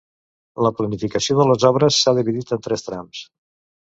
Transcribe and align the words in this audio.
La 0.67 0.71
planificació 0.77 1.37
de 1.41 1.47
les 1.49 1.67
obres 1.71 1.99
s’ha 2.07 2.17
dividit 2.21 2.57
en 2.59 2.65
tres 2.69 2.89
trams. 2.89 3.23